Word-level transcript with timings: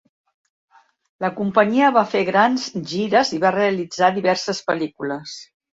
La 1.25 1.29
companyia 1.41 1.91
va 1.99 2.05
fer 2.15 2.23
grans 2.31 2.67
gires 2.95 3.35
i 3.39 3.43
va 3.47 3.55
realitzar 3.61 4.13
diverses 4.21 4.67
pel·lícules. 4.73 5.43